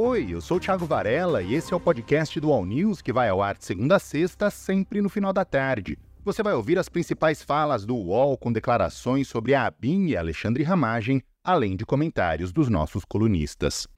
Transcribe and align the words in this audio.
Oi, 0.00 0.28
eu 0.30 0.40
sou 0.40 0.58
o 0.58 0.60
Thiago 0.60 0.86
Varela 0.86 1.42
e 1.42 1.54
esse 1.54 1.74
é 1.74 1.76
o 1.76 1.80
podcast 1.80 2.38
do 2.38 2.52
All 2.52 2.64
News 2.64 3.02
que 3.02 3.12
vai 3.12 3.28
ao 3.28 3.42
ar 3.42 3.58
de 3.58 3.64
segunda 3.64 3.96
a 3.96 3.98
sexta, 3.98 4.48
sempre 4.48 5.02
no 5.02 5.08
final 5.08 5.32
da 5.32 5.44
tarde. 5.44 5.98
Você 6.24 6.40
vai 6.40 6.54
ouvir 6.54 6.78
as 6.78 6.88
principais 6.88 7.42
falas 7.42 7.84
do 7.84 7.96
UOL 7.96 8.38
com 8.38 8.52
declarações 8.52 9.26
sobre 9.26 9.56
a 9.56 9.66
ABIN 9.66 10.06
e 10.06 10.16
Alexandre 10.16 10.62
Ramagem, 10.62 11.20
além 11.42 11.74
de 11.74 11.84
comentários 11.84 12.52
dos 12.52 12.68
nossos 12.68 13.04
colunistas. 13.04 13.88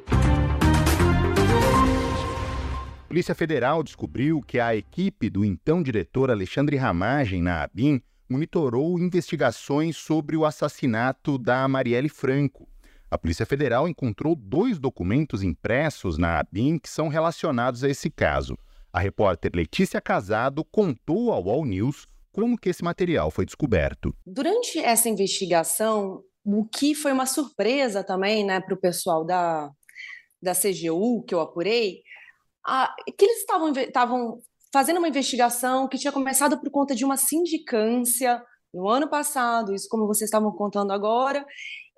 Polícia 3.06 3.34
Federal 3.34 3.82
descobriu 3.82 4.40
que 4.40 4.58
a 4.58 4.74
equipe 4.74 5.28
do 5.28 5.44
então 5.44 5.82
diretor 5.82 6.30
Alexandre 6.30 6.78
Ramagem 6.78 7.42
na 7.42 7.62
ABIN 7.64 8.00
monitorou 8.26 8.98
investigações 8.98 9.98
sobre 9.98 10.34
o 10.34 10.46
assassinato 10.46 11.36
da 11.36 11.68
Marielle 11.68 12.08
Franco. 12.08 12.69
A 13.10 13.18
Polícia 13.18 13.44
Federal 13.44 13.88
encontrou 13.88 14.36
dois 14.36 14.78
documentos 14.78 15.42
impressos 15.42 16.16
na 16.16 16.38
ABIN 16.38 16.78
que 16.78 16.88
são 16.88 17.08
relacionados 17.08 17.82
a 17.82 17.88
esse 17.88 18.08
caso. 18.08 18.56
A 18.92 19.00
repórter 19.00 19.50
Letícia 19.52 20.00
Casado 20.00 20.64
contou 20.64 21.32
ao 21.32 21.48
All 21.48 21.64
News 21.64 22.06
como 22.30 22.56
que 22.56 22.68
esse 22.68 22.84
material 22.84 23.28
foi 23.32 23.44
descoberto. 23.44 24.14
Durante 24.24 24.78
essa 24.78 25.08
investigação, 25.08 26.22
o 26.44 26.64
que 26.64 26.94
foi 26.94 27.10
uma 27.10 27.26
surpresa 27.26 28.04
também 28.04 28.44
né, 28.44 28.60
para 28.60 28.74
o 28.74 28.80
pessoal 28.80 29.24
da, 29.24 29.68
da 30.40 30.54
CGU, 30.54 31.24
que 31.26 31.34
eu 31.34 31.40
apurei, 31.40 32.02
a, 32.64 32.94
que 33.18 33.24
eles 33.24 33.38
estavam 33.38 34.38
fazendo 34.72 34.98
uma 34.98 35.08
investigação 35.08 35.88
que 35.88 35.98
tinha 35.98 36.12
começado 36.12 36.60
por 36.60 36.70
conta 36.70 36.94
de 36.94 37.04
uma 37.04 37.16
sindicância 37.16 38.40
no 38.72 38.88
ano 38.88 39.08
passado, 39.08 39.74
isso 39.74 39.88
como 39.88 40.06
vocês 40.06 40.28
estavam 40.28 40.52
contando 40.52 40.92
agora, 40.92 41.44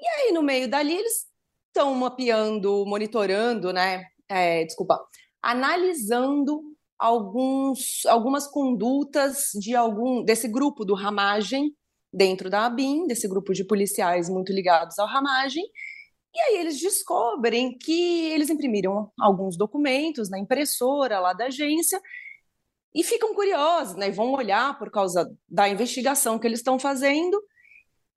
e 0.02 0.06
aí, 0.09 0.33
no 0.33 0.42
meio 0.42 0.69
dali, 0.69 0.95
eles 0.95 1.27
estão 1.69 1.95
mapeando, 1.95 2.84
monitorando, 2.87 3.73
né? 3.73 4.04
É, 4.29 4.65
desculpa, 4.65 4.99
analisando 5.40 6.60
alguns, 6.99 8.04
algumas 8.07 8.46
condutas 8.46 9.51
de 9.54 9.77
algum 9.77 10.24
desse 10.24 10.49
grupo 10.49 10.85
do 10.85 10.95
Ramagem 10.95 11.74
dentro 12.12 12.51
da 12.51 12.66
ABIN, 12.66 13.07
desse 13.07 13.29
grupo 13.29 13.52
de 13.52 13.65
policiais 13.65 14.29
muito 14.29 14.52
ligados 14.52 14.99
ao 14.99 15.07
Ramagem. 15.07 15.65
E 16.34 16.40
aí 16.40 16.57
eles 16.59 16.80
descobrem 16.80 17.77
que 17.79 18.30
eles 18.32 18.51
imprimiram 18.51 19.10
alguns 19.18 19.57
documentos 19.57 20.30
na 20.30 20.38
impressora 20.38 21.21
lá 21.21 21.32
da 21.32 21.46
agência 21.46 22.01
e 22.95 23.05
ficam 23.05 23.34
curiosos, 23.34 23.96
né? 23.96 24.09
E 24.09 24.12
vão 24.12 24.32
olhar 24.32 24.79
por 24.79 24.90
causa 24.90 25.30
da 25.49 25.68
investigação 25.68 26.38
que 26.38 26.46
eles 26.46 26.60
estão 26.60 26.79
fazendo 26.79 27.40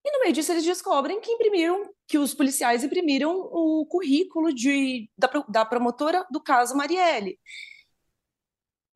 e 0.06 0.12
no 0.12 0.20
meio 0.20 0.34
disso 0.34 0.52
eles 0.52 0.64
descobrem 0.64 1.20
que 1.20 1.32
imprimiram, 1.32 1.90
que 2.08 2.20
os 2.20 2.32
policiais 2.36 2.84
imprimiram 2.84 3.32
o 3.36 3.88
currículo 3.88 4.54
de, 4.54 5.10
da, 5.18 5.28
da 5.50 5.66
promotora 5.66 6.24
do 6.30 6.40
caso 6.40 6.78
Marielle. 6.78 7.40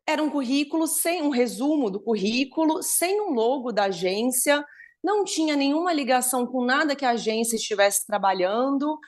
Era 0.07 0.21
um 0.21 0.29
currículo 0.29 0.85
sem 0.85 1.23
um 1.23 1.29
resumo 1.29 1.89
do 1.89 1.99
currículo, 1.99 2.83
sem 2.83 3.19
um 3.19 3.31
logo 3.31 3.71
da 3.71 3.85
agência, 3.85 4.63
não 5.03 5.23
tinha 5.23 5.55
nenhuma 5.55 5.91
ligação 5.91 6.45
com 6.45 6.63
nada 6.63 6.95
que 6.95 7.05
a 7.05 7.11
agência 7.11 7.55
estivesse 7.55 8.05
trabalhando. 8.05 8.99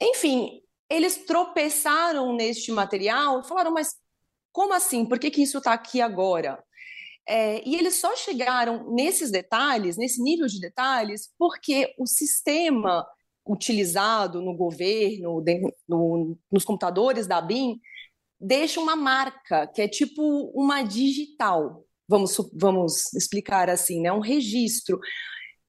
Enfim, 0.00 0.62
eles 0.88 1.26
tropeçaram 1.26 2.32
neste 2.32 2.72
material 2.72 3.40
e 3.40 3.46
falaram, 3.46 3.72
mas 3.72 3.88
como 4.50 4.72
assim? 4.72 5.04
Por 5.04 5.18
que, 5.18 5.30
que 5.30 5.42
isso 5.42 5.58
está 5.58 5.74
aqui 5.74 6.00
agora? 6.00 6.64
É, 7.28 7.62
e 7.68 7.76
eles 7.76 7.96
só 7.96 8.16
chegaram 8.16 8.90
nesses 8.90 9.30
detalhes, 9.30 9.98
nesse 9.98 10.22
nível 10.22 10.46
de 10.46 10.58
detalhes, 10.58 11.30
porque 11.38 11.94
o 11.98 12.06
sistema 12.06 13.06
utilizado 13.46 14.40
no 14.40 14.56
governo, 14.56 15.44
no, 15.86 16.38
nos 16.50 16.64
computadores 16.64 17.26
da 17.26 17.40
BIM, 17.40 17.78
deixa 18.40 18.80
uma 18.80 18.96
marca, 18.96 19.66
que 19.66 19.82
é 19.82 19.88
tipo 19.88 20.22
uma 20.54 20.82
digital, 20.82 21.84
vamos, 22.08 22.34
vamos 22.54 23.12
explicar 23.12 23.68
assim, 23.68 24.00
né? 24.00 24.10
um 24.10 24.20
registro. 24.20 24.98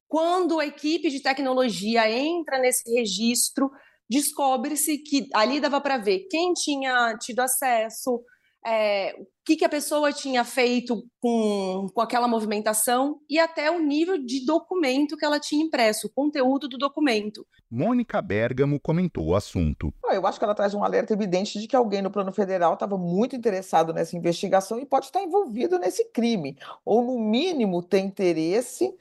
Quando 0.07 0.59
a 0.59 0.65
equipe 0.65 1.09
de 1.09 1.21
tecnologia 1.21 2.09
entra 2.09 2.57
nesse 2.57 2.89
registro, 2.93 3.69
descobre-se 4.09 4.97
que 4.97 5.27
ali 5.33 5.59
dava 5.59 5.81
para 5.81 5.97
ver 5.97 6.27
quem 6.29 6.53
tinha 6.53 7.17
tido 7.17 7.41
acesso, 7.41 8.23
é, 8.65 9.15
que, 9.49 9.55
que 9.55 9.65
a 9.65 9.69
pessoa 9.69 10.13
tinha 10.13 10.43
feito 10.43 11.03
com, 11.19 11.87
com 11.91 12.01
aquela 12.01 12.27
movimentação 12.27 13.19
e 13.27 13.39
até 13.39 13.71
o 13.71 13.79
nível 13.79 14.15
de 14.23 14.45
documento 14.45 15.17
que 15.17 15.25
ela 15.25 15.39
tinha 15.39 15.65
impresso, 15.65 16.05
o 16.05 16.09
conteúdo 16.11 16.67
do 16.67 16.77
documento. 16.77 17.47
Mônica 17.67 18.21
Bergamo 18.21 18.79
comentou 18.79 19.25
o 19.25 19.35
assunto. 19.35 19.91
Eu 20.11 20.27
acho 20.27 20.37
que 20.37 20.45
ela 20.45 20.53
traz 20.53 20.75
um 20.75 20.83
alerta 20.83 21.13
evidente 21.13 21.59
de 21.59 21.67
que 21.67 21.75
alguém 21.75 21.99
no 21.99 22.11
plano 22.11 22.31
federal 22.31 22.75
estava 22.75 22.95
muito 22.95 23.35
interessado 23.35 23.91
nessa 23.91 24.15
investigação 24.15 24.79
e 24.79 24.85
pode 24.85 25.07
estar 25.07 25.23
envolvido 25.23 25.79
nesse 25.79 26.05
crime, 26.11 26.55
ou 26.85 27.01
no 27.01 27.19
mínimo 27.19 27.81
tem 27.81 28.05
interesse 28.05 28.95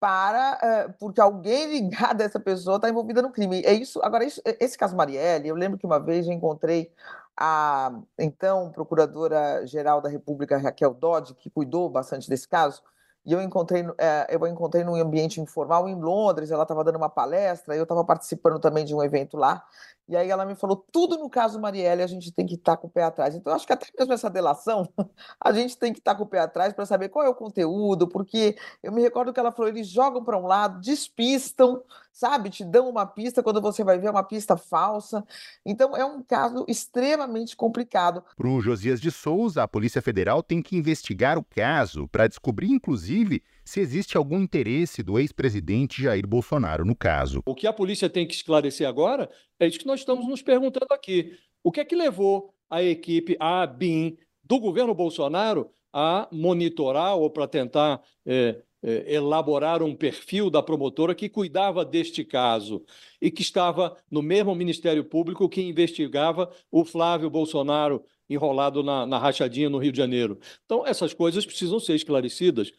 para 0.00 0.88
uh, 0.88 0.94
porque 0.98 1.20
alguém 1.20 1.68
ligado 1.80 2.22
a 2.22 2.24
essa 2.24 2.40
pessoa 2.40 2.76
está 2.76 2.88
envolvida 2.88 3.20
no 3.20 3.30
crime. 3.30 3.62
É 3.62 3.74
isso. 3.74 4.00
Agora, 4.02 4.24
isso, 4.24 4.40
esse 4.58 4.76
caso 4.76 4.96
Marielle, 4.96 5.48
eu 5.48 5.54
lembro 5.54 5.78
que 5.78 5.86
uma 5.86 6.00
vez 6.00 6.26
eu 6.26 6.32
encontrei 6.32 6.90
a 7.36 7.92
então 8.18 8.70
Procuradora-Geral 8.72 10.00
da 10.00 10.08
República, 10.08 10.58
Raquel 10.58 10.94
Dodge, 10.94 11.34
que 11.34 11.50
cuidou 11.50 11.88
bastante 11.88 12.28
desse 12.28 12.48
caso, 12.48 12.82
e 13.24 13.32
eu 13.32 13.40
encontrei, 13.40 13.84
é, 13.98 14.26
eu 14.30 14.44
encontrei 14.46 14.82
num 14.82 14.96
ambiente 14.96 15.40
informal 15.40 15.88
em 15.88 15.94
Londres, 15.94 16.50
ela 16.50 16.64
estava 16.64 16.82
dando 16.82 16.96
uma 16.96 17.08
palestra, 17.08 17.76
eu 17.76 17.84
estava 17.84 18.04
participando 18.04 18.58
também 18.58 18.84
de 18.84 18.94
um 18.94 19.02
evento 19.02 19.36
lá, 19.36 19.64
e 20.12 20.16
aí 20.16 20.28
ela 20.28 20.44
me 20.44 20.54
falou, 20.54 20.76
tudo 20.92 21.16
no 21.16 21.30
caso 21.30 21.58
Marielle 21.58 22.02
a 22.02 22.06
gente 22.06 22.30
tem 22.30 22.44
que 22.44 22.54
estar 22.54 22.72
tá 22.72 22.76
com 22.76 22.86
o 22.86 22.90
pé 22.90 23.02
atrás. 23.02 23.34
Então, 23.34 23.50
acho 23.54 23.66
que 23.66 23.72
até 23.72 23.86
mesmo 23.98 24.12
essa 24.12 24.28
delação, 24.28 24.86
a 25.40 25.52
gente 25.52 25.78
tem 25.78 25.90
que 25.90 26.00
estar 26.00 26.12
tá 26.12 26.18
com 26.18 26.24
o 26.24 26.26
pé 26.26 26.40
atrás 26.40 26.74
para 26.74 26.84
saber 26.84 27.08
qual 27.08 27.24
é 27.24 27.30
o 27.30 27.34
conteúdo, 27.34 28.06
porque 28.06 28.54
eu 28.82 28.92
me 28.92 29.00
recordo 29.00 29.32
que 29.32 29.40
ela 29.40 29.50
falou, 29.50 29.70
eles 29.70 29.88
jogam 29.88 30.22
para 30.22 30.36
um 30.36 30.46
lado, 30.46 30.82
despistam, 30.82 31.82
sabe? 32.12 32.50
Te 32.50 32.62
dão 32.62 32.90
uma 32.90 33.06
pista, 33.06 33.42
quando 33.42 33.58
você 33.58 33.82
vai 33.82 33.98
ver 33.98 34.08
é 34.08 34.10
uma 34.10 34.22
pista 34.22 34.54
falsa. 34.54 35.24
Então, 35.64 35.96
é 35.96 36.04
um 36.04 36.22
caso 36.22 36.66
extremamente 36.68 37.56
complicado. 37.56 38.22
Para 38.36 38.48
o 38.48 38.60
Josias 38.60 39.00
de 39.00 39.10
Souza, 39.10 39.62
a 39.62 39.68
Polícia 39.68 40.02
Federal 40.02 40.42
tem 40.42 40.60
que 40.60 40.76
investigar 40.76 41.38
o 41.38 41.44
caso 41.44 42.06
para 42.08 42.28
descobrir, 42.28 42.70
inclusive, 42.70 43.42
se 43.64 43.80
existe 43.80 44.16
algum 44.16 44.40
interesse 44.40 45.02
do 45.02 45.18
ex-presidente 45.18 46.02
Jair 46.02 46.26
Bolsonaro 46.26 46.84
no 46.84 46.94
caso. 46.94 47.42
O 47.46 47.54
que 47.54 47.66
a 47.66 47.72
polícia 47.72 48.10
tem 48.10 48.26
que 48.26 48.34
esclarecer 48.34 48.86
agora 48.86 49.30
é 49.62 49.68
isso 49.68 49.78
que 49.78 49.86
nós 49.86 50.00
estamos 50.00 50.26
nos 50.26 50.42
perguntando 50.42 50.92
aqui. 50.92 51.38
O 51.62 51.70
que 51.70 51.80
é 51.80 51.84
que 51.84 51.94
levou 51.94 52.52
a 52.68 52.82
equipe, 52.82 53.36
a 53.38 53.64
BIM, 53.64 54.16
do 54.42 54.58
governo 54.58 54.92
Bolsonaro 54.92 55.70
a 55.92 56.26
monitorar 56.32 57.16
ou 57.16 57.30
para 57.30 57.46
tentar 57.46 58.02
é, 58.26 58.60
é, 58.82 59.14
elaborar 59.14 59.80
um 59.80 59.94
perfil 59.94 60.50
da 60.50 60.60
promotora 60.60 61.14
que 61.14 61.28
cuidava 61.28 61.84
deste 61.84 62.24
caso 62.24 62.84
e 63.20 63.30
que 63.30 63.42
estava 63.42 63.96
no 64.10 64.20
mesmo 64.20 64.52
Ministério 64.54 65.04
Público 65.04 65.48
que 65.48 65.62
investigava 65.62 66.50
o 66.68 66.84
Flávio 66.84 67.30
Bolsonaro 67.30 68.04
enrolado 68.28 68.82
na, 68.82 69.06
na 69.06 69.18
rachadinha 69.18 69.70
no 69.70 69.78
Rio 69.78 69.92
de 69.92 69.98
Janeiro. 69.98 70.40
Então, 70.64 70.84
essas 70.84 71.14
coisas 71.14 71.46
precisam 71.46 71.78
ser 71.78 71.94
esclarecidas. 71.94 72.72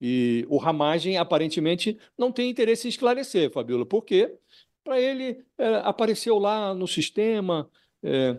E 0.00 0.46
o 0.48 0.58
Ramagem, 0.58 1.16
aparentemente, 1.16 1.98
não 2.16 2.30
tem 2.30 2.48
interesse 2.48 2.86
em 2.86 2.90
esclarecer, 2.90 3.50
Fabiola, 3.50 3.84
porque 3.84 4.38
para 4.88 4.98
ele 4.98 5.44
é, 5.58 5.74
apareceu 5.84 6.38
lá 6.38 6.72
no 6.72 6.88
sistema 6.88 7.70
é, 8.02 8.38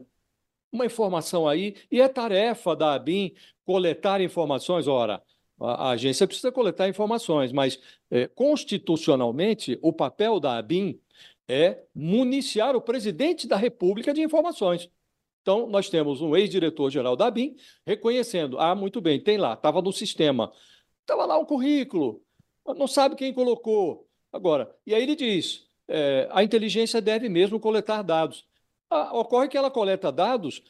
uma 0.71 0.83
informação 0.83 1.47
aí, 1.47 1.75
e 1.91 2.01
é 2.01 2.07
tarefa 2.07 2.75
da 2.75 2.95
ABIN 2.95 3.35
coletar 3.63 4.19
informações. 4.19 4.87
Ora, 4.87 5.21
a, 5.59 5.89
a 5.89 5.89
agência 5.91 6.25
precisa 6.25 6.51
coletar 6.51 6.89
informações, 6.89 7.51
mas 7.51 7.79
é, 8.09 8.27
constitucionalmente 8.27 9.77
o 9.83 9.93
papel 9.93 10.39
da 10.39 10.57
ABIN 10.57 10.99
é 11.47 11.84
municiar 11.93 12.75
o 12.75 12.81
presidente 12.81 13.47
da 13.47 13.55
República 13.55 14.11
de 14.11 14.22
informações. 14.22 14.90
Então, 15.43 15.67
nós 15.67 15.87
temos 15.87 16.19
um 16.19 16.35
ex-diretor-geral 16.35 17.16
da 17.16 17.28
ABIN 17.28 17.55
reconhecendo: 17.85 18.59
ah, 18.59 18.73
muito 18.73 18.99
bem, 18.99 19.22
tem 19.22 19.37
lá, 19.37 19.53
estava 19.53 19.84
no 19.84 19.93
sistema. 19.93 20.52
Estava 21.02 21.28
lá 21.28 21.37
um 21.37 21.45
currículo, 21.45 22.23
não 22.75 22.87
sabe 22.87 23.16
quem 23.16 23.34
colocou. 23.34 24.07
Agora, 24.31 24.75
e 24.85 24.95
aí 24.95 25.03
ele 25.03 25.16
diz: 25.16 25.68
é, 25.90 26.28
a 26.32 26.44
inteligência 26.44 27.02
deve 27.02 27.28
mesmo 27.28 27.59
coletar 27.59 28.02
dados. 28.02 28.46
Ah, 28.90 29.18
ocorre 29.18 29.47
que 29.47 29.58
ela 29.58 29.70
coleta 29.72 30.12
dados 30.12 30.64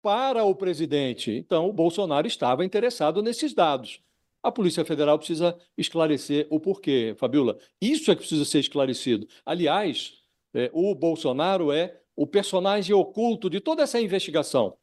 para 0.00 0.44
o 0.44 0.54
presidente. 0.54 1.30
Então, 1.30 1.68
o 1.68 1.72
Bolsonaro 1.72 2.26
estava 2.26 2.64
interessado 2.64 3.22
nesses 3.22 3.52
dados. 3.52 4.00
A 4.42 4.50
Polícia 4.50 4.84
Federal 4.84 5.18
precisa 5.18 5.56
esclarecer 5.76 6.46
o 6.50 6.58
porquê, 6.58 7.14
Fabiola. 7.18 7.58
Isso 7.80 8.10
é 8.10 8.14
que 8.14 8.20
precisa 8.20 8.44
ser 8.44 8.60
esclarecido. 8.60 9.28
Aliás, 9.44 10.14
é, 10.54 10.70
o 10.72 10.94
Bolsonaro 10.94 11.70
é 11.70 12.00
o 12.16 12.26
personagem 12.26 12.94
oculto 12.94 13.50
de 13.50 13.60
toda 13.60 13.82
essa 13.82 14.00
investigação 14.00 14.76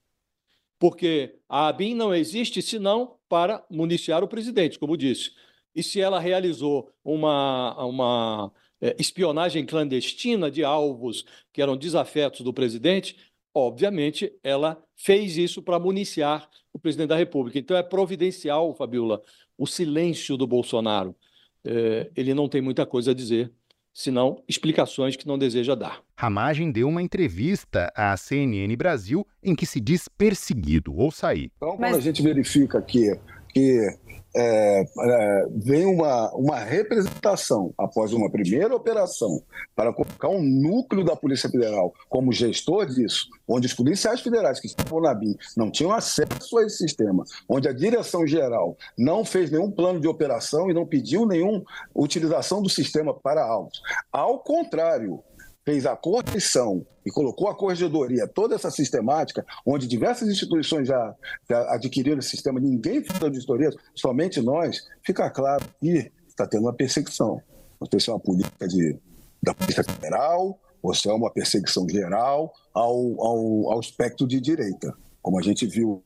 porque 0.80 1.36
a 1.48 1.68
ABIN 1.68 1.94
não 1.94 2.16
existe 2.16 2.62
senão 2.62 3.18
para 3.28 3.64
municiar 3.70 4.24
o 4.24 4.28
presidente, 4.28 4.80
como 4.80 4.98
disse. 4.98 5.32
E 5.76 5.84
se 5.84 6.00
ela 6.00 6.20
realizou 6.20 6.92
uma, 7.04 7.86
uma 7.86 8.52
é, 8.82 8.96
espionagem 9.00 9.66
clandestina 9.66 10.50
de 10.50 10.64
alvos 10.64 11.26
que 11.52 11.62
eram 11.62 11.78
desafetos 11.78 12.42
do 12.42 12.54
presidente, 12.54 13.16
obviamente, 13.54 14.32
ela 14.44 14.82
fez 14.96 15.38
isso 15.38 15.62
para 15.62 15.80
municiar 15.80 16.50
o 16.74 16.80
presidente 16.80 17.10
da 17.10 17.18
República. 17.18 17.60
Então 17.60 17.76
é 17.76 17.84
providencial, 17.84 18.74
Fabiola, 18.76 19.22
o 19.58 19.66
silêncio 19.66 20.38
do 20.38 20.48
Bolsonaro. 20.48 21.16
É, 21.64 22.10
ele 22.16 22.34
não 22.34 22.48
tem 22.48 22.62
muita 22.62 22.86
coisa 22.86 23.12
a 23.12 23.14
dizer, 23.14 23.52
senão 23.94 24.42
explicações 24.48 25.16
que 25.16 25.28
não 25.28 25.38
deseja 25.38 25.76
dar. 25.76 26.02
Ramagem 26.16 26.72
deu 26.72 26.88
uma 26.88 27.02
entrevista 27.02 27.92
à 27.96 28.16
CNN 28.16 28.74
Brasil 28.78 29.28
em 29.44 29.56
que 29.56 29.66
se 29.66 29.80
diz 29.80 30.08
perseguido. 30.08 30.96
ou 30.96 31.12
sair. 31.12 31.52
Então, 31.58 31.72
quando 31.72 31.82
Mas... 31.82 31.98
a 31.98 32.02
gente 32.02 32.22
verifica 32.22 32.82
que, 32.82 33.14
que 33.54 33.98
é, 34.36 34.82
é, 34.82 35.48
vem 35.56 35.86
uma, 35.86 36.32
uma 36.36 36.60
representação 36.60 37.74
após 37.78 38.14
uma 38.14 38.30
primeira 38.30 38.76
operação 38.76 39.42
para 39.76 39.92
colocar 39.94 40.30
um 40.30 40.42
núcleo 40.42 41.04
da 41.04 41.16
Polícia 41.16 41.50
Federal 41.50 41.94
como 42.08 42.32
gestor 42.32 42.86
disso, 42.86 43.28
onde 43.48 43.68
os 43.68 43.74
policiais 43.74 44.22
federais 44.22 44.60
que 44.60 44.68
estavam 44.68 45.02
na 45.02 45.14
BIM 45.14 45.36
não 45.58 45.72
tinham 45.72 45.92
acesso 45.92 46.58
a 46.58 46.64
esse 46.64 46.78
sistema, 46.78 47.24
onde 47.48 47.68
a 47.68 47.74
direção 47.74 48.26
geral 48.28 48.78
não 48.98 49.26
fez 49.26 49.50
nenhum 49.50 49.72
plano 49.72 50.00
de 50.00 50.08
operação 50.08 50.70
e 50.70 50.74
não 50.74 50.86
pediu 50.86 51.26
nenhuma 51.26 51.64
utilização 51.96 52.62
do 52.62 52.70
sistema 52.70 53.14
para 53.14 53.44
autos. 53.44 53.82
Ao 54.12 54.40
contrário, 54.40 55.24
fez 55.70 55.86
a 55.86 55.96
correção 55.96 56.84
e 57.06 57.12
colocou 57.12 57.48
a 57.48 57.56
corregedoria, 57.56 58.28
toda 58.28 58.56
essa 58.56 58.72
sistemática, 58.72 59.46
onde 59.64 59.88
diversas 59.88 60.28
instituições 60.28 60.88
já, 60.88 61.16
já 61.48 61.76
adquiriram 61.76 62.18
esse 62.18 62.32
sistema, 62.32 62.60
ninguém 62.60 63.04
fez 63.04 63.22
auditoria, 63.22 63.70
somente 63.94 64.42
nós, 64.42 64.88
fica 65.06 65.30
claro 65.30 65.64
que 65.80 66.12
está 66.28 66.48
tendo 66.48 66.64
uma 66.64 66.74
perseguição. 66.74 67.40
Não 67.80 67.88
sei 67.88 68.00
se 68.00 68.10
é 68.10 68.14
uma 68.14 68.20
política 68.20 68.68
de, 68.68 68.98
da 69.44 69.54
Polícia 69.54 69.84
Federal 69.84 70.60
ou 70.82 70.92
se 70.96 71.08
é 71.08 71.14
uma 71.14 71.30
perseguição 71.30 71.88
geral 71.88 72.52
ao, 72.74 73.24
ao, 73.24 73.74
ao 73.74 73.80
espectro 73.80 74.28
de 74.28 74.42
direita. 74.42 74.92
Como 75.22 75.38
a 75.38 75.44
gente 75.44 75.68
viu 75.68 76.04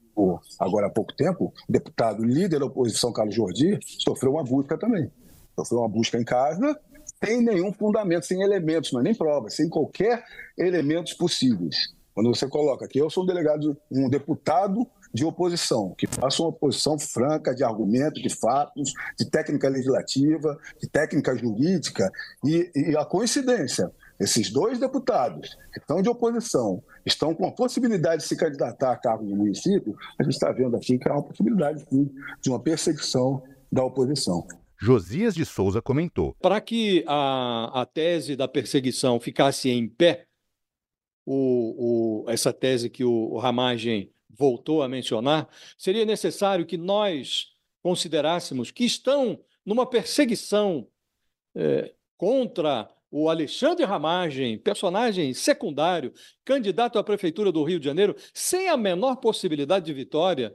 agora 0.60 0.88
há 0.88 0.90
pouco 0.90 1.16
tempo, 1.16 1.54
o 1.70 1.72
deputado 1.72 2.22
líder 2.22 2.60
da 2.60 2.66
oposição, 2.66 3.14
Carlos 3.14 3.34
Jordi, 3.34 3.80
sofreu 3.82 4.34
uma 4.34 4.44
busca 4.44 4.78
também. 4.78 5.10
Sofreu 5.56 5.80
uma 5.80 5.90
busca 5.90 6.20
em 6.20 6.26
casa 6.26 6.78
sem 7.24 7.42
nenhum 7.42 7.72
fundamento, 7.72 8.26
sem 8.26 8.42
elementos, 8.42 8.92
não 8.92 9.00
é 9.00 9.04
nem 9.04 9.16
prova, 9.16 9.50
sem 9.50 9.70
qualquer 9.70 10.24
elementos 10.58 11.14
possíveis. 11.14 11.94
Quando 12.14 12.34
você 12.34 12.48
coloca 12.48 12.86
aqui, 12.86 13.00
eu 13.00 13.10
sou 13.10 13.24
um 13.24 13.26
delegado, 13.26 13.78
um 13.90 14.10
deputado 14.10 14.86
de 15.14 15.24
oposição, 15.24 15.94
que 15.98 16.08
faça 16.08 16.42
uma 16.42 16.50
oposição 16.50 16.98
franca 16.98 17.54
de 17.54 17.64
argumentos, 17.64 18.22
de 18.22 18.30
fatos, 18.30 18.94
de 19.18 19.30
técnica 19.30 19.70
legislativa, 19.70 20.58
de 20.82 20.90
técnica 20.90 21.36
jurídica, 21.36 22.12
e, 22.44 22.72
e 22.76 22.98
a 22.98 23.06
coincidência, 23.06 23.92
esses 24.20 24.52
dois 24.52 24.80
deputados 24.80 25.58
que 25.72 25.80
estão 25.80 26.02
de 26.02 26.10
oposição 26.10 26.84
estão 27.06 27.34
com 27.34 27.48
a 27.48 27.52
possibilidade 27.52 28.22
de 28.22 28.28
se 28.28 28.36
candidatar 28.36 28.92
a 28.92 28.96
cargo 28.96 29.26
do 29.26 29.36
município, 29.36 29.96
a 30.20 30.24
gente 30.24 30.34
está 30.34 30.52
vendo 30.52 30.76
aqui 30.76 30.98
que 30.98 31.08
há 31.08 31.14
uma 31.14 31.24
possibilidade 31.24 31.86
sim, 31.90 32.10
de 32.42 32.50
uma 32.50 32.60
perseguição 32.60 33.42
da 33.72 33.84
oposição. 33.84 34.48
Josias 34.84 35.34
de 35.34 35.46
Souza 35.46 35.82
comentou. 35.82 36.36
Para 36.42 36.60
que 36.60 37.06
a, 37.08 37.82
a 37.82 37.86
tese 37.86 38.36
da 38.36 38.50
perseguição 38.50 39.18
ficasse 39.18 39.70
em 39.70 39.88
pé, 39.88 40.28
o, 41.26 42.26
o, 42.26 42.30
essa 42.30 42.52
tese 42.52 42.90
que 42.90 43.02
o, 43.02 43.32
o 43.32 43.38
Ramagem 43.38 44.12
voltou 44.30 44.84
a 44.84 44.90
mencionar, 44.90 45.48
seria 45.78 46.04
necessário 46.04 46.66
que 46.66 46.76
nós 46.76 47.54
considerássemos 47.82 48.72
que 48.72 48.84
estão 48.84 49.40
numa 49.66 49.86
perseguição 49.86 50.86
é, 51.56 51.94
contra 52.18 52.90
o 53.10 53.30
Alexandre 53.30 53.86
Ramagem, 53.86 54.58
personagem 54.58 55.34
secundário, 55.34 56.12
candidato 56.44 57.00
à 57.00 57.04
Prefeitura 57.04 57.54
do 57.54 57.64
Rio 57.64 57.80
de 57.80 57.86
Janeiro, 57.86 58.18
sem 58.34 58.68
a 58.68 58.76
menor 58.76 59.16
possibilidade 59.16 59.86
de 59.86 59.94
vitória, 59.94 60.54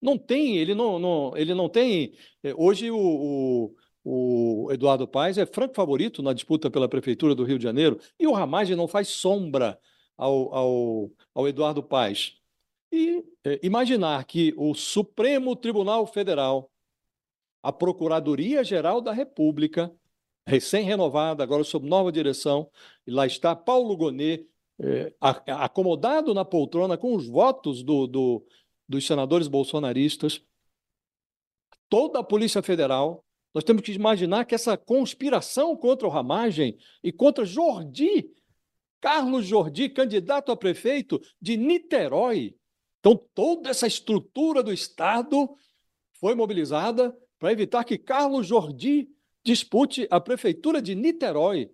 não 0.00 0.16
tem, 0.16 0.56
ele 0.56 0.74
não, 0.74 0.98
não, 0.98 1.36
ele 1.36 1.54
não 1.54 1.68
tem. 1.68 2.12
Eh, 2.42 2.54
hoje 2.56 2.90
o, 2.90 2.96
o, 2.96 4.64
o, 4.64 4.72
Eduardo 4.72 5.06
Paes 5.06 5.38
é 5.38 5.46
franco 5.46 5.74
favorito 5.74 6.22
na 6.22 6.32
disputa 6.32 6.70
pela 6.70 6.88
Prefeitura 6.88 7.34
do 7.34 7.44
Rio 7.44 7.58
de 7.58 7.64
Janeiro 7.64 7.98
e 8.18 8.26
o 8.26 8.32
Ramagem 8.32 8.76
não 8.76 8.88
faz 8.88 9.08
sombra 9.08 9.78
ao, 10.16 10.54
ao, 10.54 11.10
ao 11.34 11.48
Eduardo 11.48 11.82
Paes. 11.82 12.36
E 12.92 13.24
é, 13.44 13.60
imaginar 13.62 14.24
que 14.24 14.54
o 14.56 14.74
Supremo 14.74 15.54
Tribunal 15.54 16.06
Federal, 16.06 16.70
a 17.62 17.72
Procuradoria-Geral 17.72 19.00
da 19.00 19.12
República, 19.12 19.92
recém-renovada, 20.46 21.42
agora 21.42 21.62
sob 21.64 21.86
nova 21.86 22.10
direção, 22.10 22.70
e 23.06 23.10
lá 23.10 23.26
está 23.26 23.54
Paulo 23.54 23.96
Gonet, 23.96 24.48
é, 24.80 25.12
acomodado 25.20 26.32
na 26.32 26.44
poltrona 26.44 26.96
com 26.96 27.14
os 27.14 27.26
votos 27.26 27.82
do, 27.82 28.06
do 28.06 28.46
dos 28.88 29.06
senadores 29.06 29.48
bolsonaristas, 29.48 30.42
toda 31.88 32.20
a 32.20 32.24
Polícia 32.24 32.62
Federal. 32.62 33.24
Nós 33.54 33.64
temos 33.64 33.82
que 33.82 33.92
imaginar 33.92 34.44
que 34.44 34.54
essa 34.54 34.76
conspiração 34.76 35.76
contra 35.76 36.06
o 36.06 36.10
Ramagem 36.10 36.76
e 37.02 37.12
contra 37.12 37.44
Jordi, 37.44 38.30
Carlos 39.00 39.46
Jordi, 39.46 39.88
candidato 39.88 40.50
a 40.50 40.56
prefeito 40.56 41.20
de 41.40 41.56
Niterói. 41.56 42.54
Então, 43.00 43.16
toda 43.34 43.70
essa 43.70 43.86
estrutura 43.86 44.62
do 44.62 44.72
Estado 44.72 45.48
foi 46.14 46.34
mobilizada 46.34 47.16
para 47.38 47.52
evitar 47.52 47.84
que 47.84 47.96
Carlos 47.96 48.46
Jordi 48.46 49.08
dispute 49.44 50.06
a 50.10 50.20
prefeitura 50.20 50.82
de 50.82 50.94
Niterói, 50.94 51.70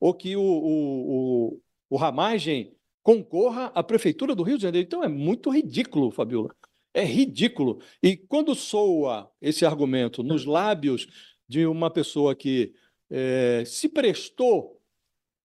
ou 0.00 0.14
que 0.14 0.36
o, 0.36 0.40
o, 0.40 1.50
o, 1.50 1.60
o 1.90 1.96
Ramagem 1.96 2.74
concorra 3.02 3.72
à 3.74 3.82
Prefeitura 3.82 4.34
do 4.34 4.42
Rio 4.42 4.56
de 4.56 4.62
Janeiro. 4.62 4.86
Então 4.86 5.02
é 5.02 5.08
muito 5.08 5.50
ridículo, 5.50 6.10
Fabiola. 6.10 6.54
É 6.98 7.04
ridículo. 7.04 7.80
E 8.02 8.16
quando 8.16 8.56
soa 8.56 9.30
esse 9.40 9.64
argumento 9.64 10.20
nos 10.24 10.44
lábios 10.44 11.06
de 11.48 11.64
uma 11.64 11.88
pessoa 11.88 12.34
que 12.34 12.74
é, 13.08 13.62
se 13.64 13.88
prestou 13.88 14.82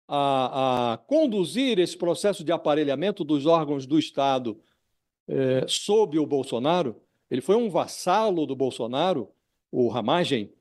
a, 0.08 0.94
a, 0.94 0.98
conduzir 0.98 1.78
esse 1.78 1.96
processo 1.96 2.44
de 2.44 2.52
aparelhamento 2.52 3.24
dos 3.24 3.46
órgãos 3.46 3.86
do 3.86 4.00
Estado 4.00 4.60
é, 5.28 5.64
sob 5.68 6.18
o 6.18 6.26
Bolsonaro, 6.26 7.00
ele 7.30 7.40
foi 7.42 7.56
um 7.56 7.70
vassalo 7.70 8.48
do 8.48 8.56
Bolsonaro, 8.56 9.32
o 9.72 9.90
Ramagem, 9.90 10.52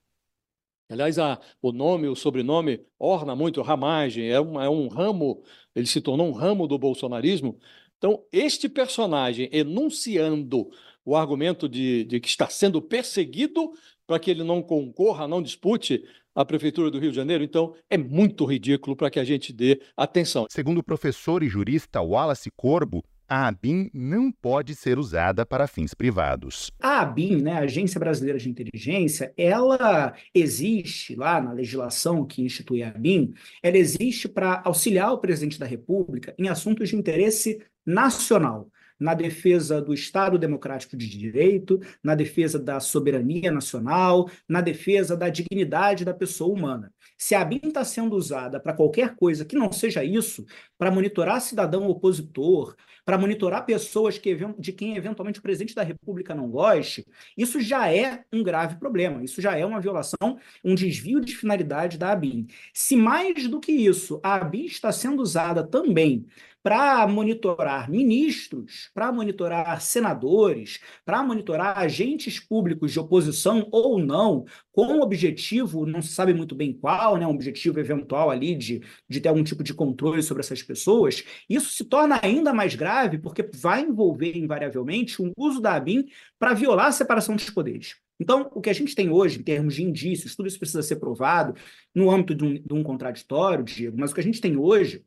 Aliás, 0.90 1.18
a, 1.18 1.40
o 1.62 1.72
nome, 1.72 2.06
o 2.06 2.14
sobrenome 2.14 2.84
orna 2.98 3.34
muito 3.34 3.62
Ramagem, 3.62 4.30
é 4.30 4.34
é 4.34 4.40
um 4.40 4.88
ramo, 4.88 5.42
ele 5.74 5.86
se 5.86 6.02
tornou 6.02 6.28
um 6.28 6.32
ramo 6.32 6.66
do 6.66 6.78
bolsonarismo. 6.78 7.58
Então, 8.02 8.24
este 8.32 8.68
personagem 8.68 9.48
enunciando 9.52 10.68
o 11.04 11.14
argumento 11.14 11.68
de, 11.68 12.02
de 12.02 12.18
que 12.18 12.26
está 12.26 12.48
sendo 12.48 12.82
perseguido 12.82 13.70
para 14.08 14.18
que 14.18 14.28
ele 14.28 14.42
não 14.42 14.60
concorra, 14.60 15.28
não 15.28 15.40
dispute 15.40 16.04
a 16.34 16.44
Prefeitura 16.44 16.90
do 16.90 16.98
Rio 16.98 17.10
de 17.10 17.16
Janeiro, 17.16 17.44
então 17.44 17.76
é 17.88 17.96
muito 17.96 18.44
ridículo 18.44 18.96
para 18.96 19.08
que 19.08 19.20
a 19.20 19.24
gente 19.24 19.52
dê 19.52 19.80
atenção. 19.96 20.46
Segundo 20.50 20.78
o 20.78 20.82
professor 20.82 21.44
e 21.44 21.48
jurista 21.48 22.00
Wallace 22.00 22.50
Corbo, 22.56 23.04
a 23.28 23.46
ABIN 23.46 23.88
não 23.94 24.32
pode 24.32 24.74
ser 24.74 24.98
usada 24.98 25.46
para 25.46 25.66
fins 25.68 25.94
privados. 25.94 26.70
A 26.80 27.00
ABIN, 27.00 27.40
né, 27.40 27.52
a 27.52 27.60
Agência 27.60 28.00
Brasileira 28.00 28.38
de 28.38 28.50
Inteligência, 28.50 29.32
ela 29.36 30.12
existe 30.34 31.14
lá 31.14 31.40
na 31.40 31.52
legislação 31.52 32.26
que 32.26 32.42
institui 32.42 32.82
a 32.82 32.88
ABIN, 32.88 33.32
ela 33.62 33.78
existe 33.78 34.28
para 34.28 34.60
auxiliar 34.64 35.12
o 35.12 35.18
presidente 35.18 35.58
da 35.58 35.64
República 35.64 36.34
em 36.36 36.48
assuntos 36.48 36.90
de 36.90 36.96
interesse 36.96 37.58
nacional 37.84 38.68
na 39.02 39.14
defesa 39.14 39.82
do 39.82 39.92
Estado 39.92 40.38
Democrático 40.38 40.96
de 40.96 41.08
Direito, 41.08 41.80
na 42.02 42.14
defesa 42.14 42.58
da 42.58 42.78
soberania 42.78 43.50
nacional, 43.50 44.30
na 44.48 44.60
defesa 44.60 45.16
da 45.16 45.28
dignidade 45.28 46.04
da 46.04 46.14
pessoa 46.14 46.56
humana. 46.56 46.92
Se 47.18 47.34
a 47.34 47.44
BIM 47.44 47.60
está 47.64 47.84
sendo 47.84 48.14
usada 48.14 48.60
para 48.60 48.72
qualquer 48.72 49.16
coisa 49.16 49.44
que 49.44 49.56
não 49.56 49.72
seja 49.72 50.04
isso, 50.04 50.46
para 50.78 50.90
monitorar 50.90 51.40
cidadão 51.40 51.88
opositor, 51.88 52.76
para 53.04 53.18
monitorar 53.18 53.66
pessoas 53.66 54.16
que, 54.18 54.36
de 54.58 54.72
quem 54.72 54.96
eventualmente 54.96 55.40
o 55.40 55.42
presidente 55.42 55.74
da 55.74 55.82
República 55.82 56.34
não 56.34 56.48
goste, 56.48 57.04
isso 57.36 57.60
já 57.60 57.92
é 57.92 58.24
um 58.32 58.42
grave 58.42 58.76
problema. 58.76 59.24
Isso 59.24 59.42
já 59.42 59.56
é 59.56 59.66
uma 59.66 59.80
violação, 59.80 60.38
um 60.64 60.74
desvio 60.74 61.20
de 61.20 61.36
finalidade 61.36 61.98
da 61.98 62.12
ABIN. 62.12 62.46
Se 62.72 62.94
mais 62.94 63.48
do 63.48 63.58
que 63.58 63.72
isso, 63.72 64.20
a 64.22 64.36
ABIN 64.36 64.66
está 64.66 64.92
sendo 64.92 65.20
usada 65.20 65.66
também 65.66 66.26
para 66.62 67.06
monitorar 67.06 67.90
ministros, 67.90 68.90
para 68.94 69.10
monitorar 69.10 69.80
senadores, 69.80 70.78
para 71.04 71.22
monitorar 71.22 71.78
agentes 71.78 72.38
públicos 72.38 72.92
de 72.92 73.00
oposição 73.00 73.66
ou 73.72 73.98
não, 73.98 74.44
com 74.70 74.86
um 74.86 75.02
objetivo, 75.02 75.84
não 75.84 76.00
se 76.00 76.14
sabe 76.14 76.32
muito 76.32 76.54
bem 76.54 76.72
qual, 76.72 77.16
né, 77.16 77.26
um 77.26 77.30
objetivo 77.30 77.80
eventual 77.80 78.30
ali 78.30 78.54
de, 78.54 78.80
de 79.08 79.20
ter 79.20 79.28
algum 79.28 79.42
tipo 79.42 79.62
de 79.62 79.74
controle 79.74 80.22
sobre 80.22 80.42
essas 80.42 80.62
pessoas, 80.62 81.24
isso 81.48 81.70
se 81.70 81.84
torna 81.84 82.20
ainda 82.22 82.52
mais 82.52 82.74
grave 82.74 83.18
porque 83.18 83.48
vai 83.54 83.82
envolver 83.82 84.36
invariavelmente 84.36 85.20
um 85.20 85.32
uso 85.36 85.60
da 85.60 85.74
ABIN 85.74 86.06
para 86.38 86.54
violar 86.54 86.86
a 86.86 86.92
separação 86.92 87.34
dos 87.34 87.50
poderes. 87.50 87.96
Então, 88.20 88.48
o 88.54 88.60
que 88.60 88.70
a 88.70 88.72
gente 88.72 88.94
tem 88.94 89.10
hoje, 89.10 89.40
em 89.40 89.42
termos 89.42 89.74
de 89.74 89.82
indícios, 89.82 90.36
tudo 90.36 90.46
isso 90.46 90.58
precisa 90.58 90.82
ser 90.82 90.96
provado 90.96 91.54
no 91.92 92.08
âmbito 92.08 92.36
de 92.36 92.44
um, 92.44 92.54
de 92.54 92.72
um 92.72 92.82
contraditório, 92.82 93.64
Diego, 93.64 93.96
mas 93.98 94.12
o 94.12 94.14
que 94.14 94.20
a 94.20 94.24
gente 94.24 94.40
tem 94.40 94.56
hoje 94.56 95.04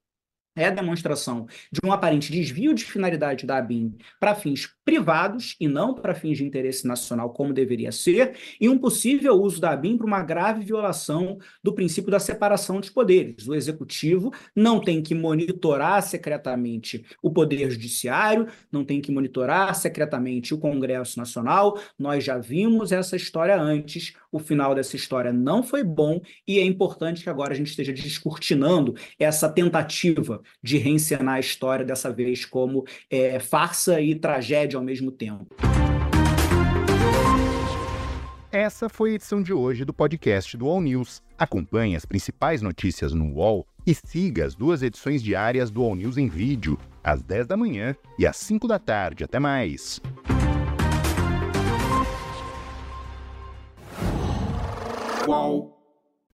é 0.56 0.72
demonstração 0.72 1.48
de 1.72 1.82
um 1.84 1.92
aparente 1.92 2.32
desvio 2.32 2.74
de 2.74 2.86
finalidade 2.86 3.46
da 3.46 3.58
ABIN 3.58 3.96
para 4.20 4.34
fins 4.34 4.70
privados 4.86 5.56
e 5.60 5.68
não 5.68 5.94
para 5.94 6.16
fins 6.16 6.38
de 6.38 6.46
interesse 6.46 6.88
nacional, 6.88 7.32
como 7.32 7.54
deveria 7.54 7.92
ser, 7.92 8.38
e 8.62 8.70
um 8.70 8.78
possível 8.78 9.34
uso 9.34 9.60
da 9.60 9.72
ABIN 9.72 9.98
para 9.98 10.08
uma 10.08 10.22
grave 10.22 10.64
violação 10.64 11.40
do 11.64 11.74
princípio 11.74 12.12
da 12.12 12.20
separação 12.20 12.80
dos 12.80 12.90
poderes. 12.90 13.48
O 13.48 13.56
executivo 13.56 14.32
não 14.56 14.80
tem 14.80 15.02
que 15.02 15.14
monitorar 15.14 16.02
secretamente 16.04 17.04
o 17.22 17.32
poder 17.32 17.72
judiciário, 17.72 18.48
não 18.72 18.86
tem 18.86 19.02
que 19.02 19.12
monitorar 19.12 19.76
secretamente 19.76 20.54
o 20.54 20.58
Congresso 20.58 21.18
Nacional. 21.18 21.80
Nós 21.98 22.24
já 22.24 22.38
vimos 22.38 22.92
essa 22.92 23.16
história 23.16 23.60
antes, 23.60 24.14
o 24.32 24.40
final 24.40 24.76
dessa 24.76 24.96
história 24.96 25.34
não 25.34 25.64
foi 25.64 25.84
bom 25.84 26.22
e 26.48 26.60
é 26.60 26.64
importante 26.64 27.24
que 27.24 27.30
agora 27.30 27.54
a 27.54 27.56
gente 27.56 27.70
esteja 27.70 27.92
descortinando 27.92 28.96
essa 29.18 29.50
tentativa 29.50 30.42
de 30.62 30.78
reencenar 30.78 31.36
a 31.36 31.40
história 31.40 31.86
dessa 31.86 32.12
vez 32.12 32.46
como 32.46 32.86
é, 33.10 33.40
farsa 33.40 34.02
e 34.02 34.16
tragédia 34.16 34.78
ao 34.78 34.84
mesmo 34.84 35.12
tempo. 35.12 35.48
Essa 38.52 38.88
foi 38.88 39.12
a 39.12 39.14
edição 39.16 39.44
de 39.44 39.52
hoje 39.52 39.84
do 39.84 39.94
podcast 39.94 40.56
do 40.56 40.66
All 40.66 40.80
News. 40.80 41.22
Acompanhe 41.38 41.94
as 41.94 42.06
principais 42.06 42.62
notícias 42.62 43.14
no 43.14 43.34
UOL 43.34 43.68
e 43.86 43.94
siga 43.94 44.46
as 44.46 44.56
duas 44.56 44.82
edições 44.82 45.22
diárias 45.22 45.70
do 45.70 45.84
All 45.84 45.94
News 45.94 46.18
em 46.18 46.30
vídeo, 46.30 46.80
às 47.04 47.22
10 47.22 47.48
da 47.48 47.58
manhã 47.58 47.94
e 48.18 48.26
às 48.26 48.38
5 48.38 48.66
da 48.66 48.80
tarde. 48.80 49.26
Até 49.26 49.40
mais! 49.40 50.02
UOL 55.28 55.75